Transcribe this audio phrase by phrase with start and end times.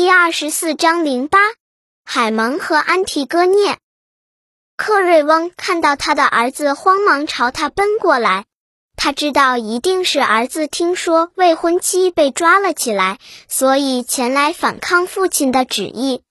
[0.00, 1.38] 第二十四章零八，
[2.06, 3.76] 海蒙和安提戈涅。
[4.74, 8.46] 克瑞翁看到他的儿子慌忙朝他奔过来，
[8.96, 16.22] 他知道一定是儿子听说未婚妻被抓了起来，所以前来反抗父亲的旨意。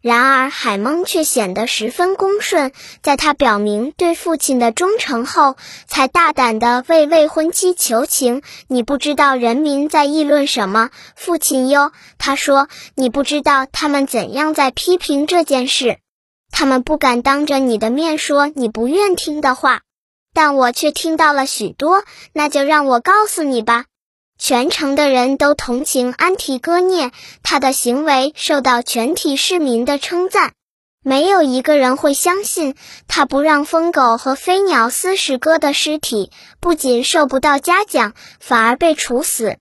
[0.00, 2.72] 然而，海蒙却显得十分恭顺，
[3.02, 5.56] 在他表明对父亲的忠诚后，
[5.88, 8.42] 才大胆地为未婚妻求情。
[8.68, 15.98] 你不知道人民在议论什么，父亲哟，他说，你不知道他们怎样在批评这件事，
[16.52, 19.80] 他们不敢当着你的面说你不愿听的话，
[20.32, 22.04] 但我却听到了许多。
[22.32, 23.86] 那就让我告诉你吧。
[24.38, 27.10] 全城的人都同情安提戈涅，
[27.42, 30.52] 他的行为受到全体市民的称赞。
[31.04, 32.74] 没有一个人会相信，
[33.08, 39.56] 他不让疯狗和飞鸟撕食哥的尸体，不仅受不到嘉奖，反而被处死。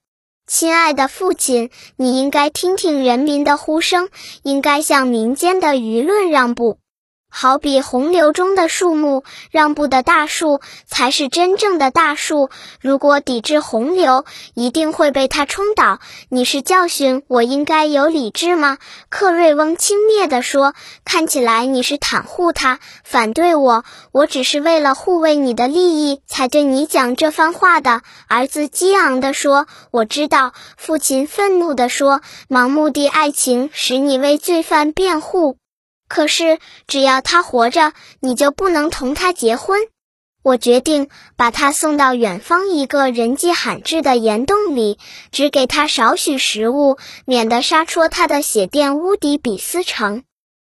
[0.46, 4.10] 亲爱的父亲，你应该听听人民的呼声，
[4.44, 6.78] 应该向民间的舆论让步。
[7.30, 12.50] 好比洪流中的树木，让步的大树才是真正的大树。
[12.82, 16.00] 如果抵制洪流，一定会被它冲倒。
[16.30, 18.78] 你是教训我应该有理智吗？
[19.10, 20.74] 克瑞翁轻蔑地说
[21.06, 23.84] ：“看起来你是袒护他，反对我。
[24.12, 35.58] 我只是为了护卫你的利益，才对你讲这番话的。”儿子激昂地说：“我知道。”父亲愤怒地说：“盲目的爱情使你为罪犯辩护。”
[36.08, 39.80] 可是，只要他活着，你就不能同他结婚。
[40.44, 44.98] 我决定把他送到远方一个人迹罕至的岩洞里，
[45.32, 50.24] 只给他少许食物，免得杀戳他的血殿乌迪比斯城。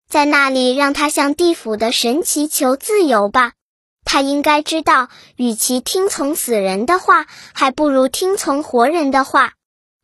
[0.09, 3.55] 在那里，让他向地府的神祈求自由吧。
[4.05, 9.55] 他应该知道，与其听从死人的话，还不如听从活人的话。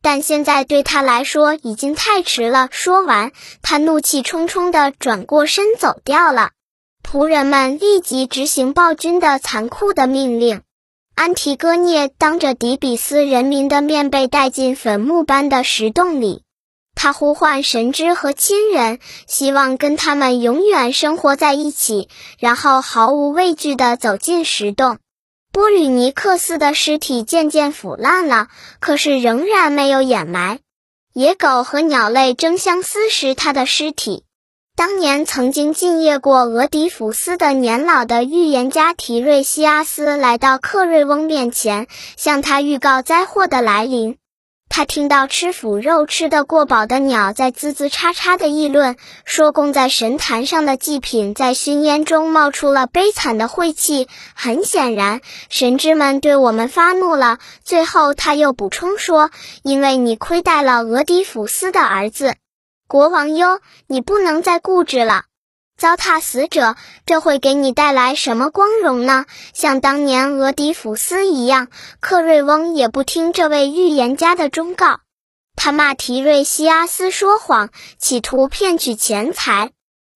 [0.03, 2.69] 但现在对他来说已经太迟了。
[2.71, 3.33] 说完，
[3.63, 6.51] 他怒气冲冲地转过身走掉了。
[7.03, 10.63] 仆人们立即执行暴君的残酷的命令。
[11.15, 16.43] 安提戈涅当着底比斯人民的面被带进坟墓般的石洞里。
[16.95, 22.09] 他呼唤神之和亲人，希望跟他们永远生活在一起，
[22.39, 24.99] 然后毫无畏惧地走进石洞。
[25.53, 28.49] 波吕尼克斯的尸体渐渐腐烂了，
[28.81, 30.61] 可是仍然没有掩埋。
[31.15, 34.25] 野狗和鸟类争相撕食他的尸体。
[34.77, 44.17] 当年曾经敬业过俄狄浦斯的年老的预言家提瑞西阿斯来到克瑞翁面前，向他预告灾祸的来临。
[44.79, 54.07] 他听到吃腐肉吃得过饱的鸟在滋滋叉叉的议论，说供在神坛上的祭品在熏烟中冒出了悲惨的晦气。
[54.35, 57.41] 很显然，神之们对我们发怒了。
[57.65, 59.33] 最后，他又补充说
[59.65, 62.37] ：“因为你亏待了俄狄浦斯的儿子，
[62.87, 65.25] 国王哟，你不能再固执了。”
[65.79, 66.75] 糟蹋死者，
[67.07, 69.27] 这会给你带来什么光荣呢？
[69.55, 71.69] 像当年俄狄浦斯一样，
[72.01, 74.99] 克瑞翁也不听这位预言家的忠告。
[75.55, 79.71] 他骂提瑞西阿斯说谎，企图骗取钱财。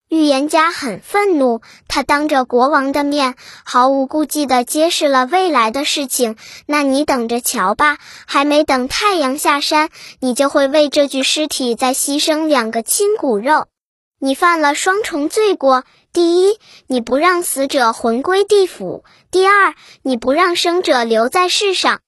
[0.08, 6.36] 预言家很愤怒，他当着国王的面，毫无顾忌地揭示了未来的事情。
[6.66, 13.68] 那你等着瞧吧，还没等太阳下山，你就会为这具尸体再牺牲两个亲骨肉。
[14.24, 16.56] 你犯了双重罪过：第一，
[16.86, 19.02] 你不让死者魂归地府；
[19.32, 22.02] 第二，你不让生者留在世上。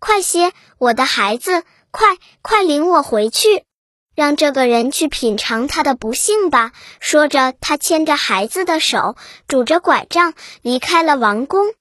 [0.00, 3.62] 快些，我的孩子，快快领我回去，
[4.16, 6.72] 让这个人去品尝他的不幸吧。
[6.98, 9.14] 说着，他牵着孩子的手，
[9.46, 11.72] 拄着拐杖离开了王宫。